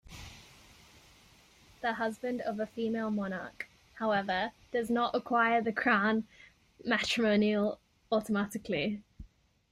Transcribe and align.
The 1.81 1.93
husband 1.93 2.41
of 2.41 2.59
a 2.59 2.65
female 2.65 3.11
monarch, 3.11 3.67
however, 3.93 4.51
does 4.71 4.89
not 4.89 5.13
acquire 5.13 5.61
the 5.61 5.71
crown 5.71 6.27
matrimonial 6.83 7.79
automatically. 8.11 9.03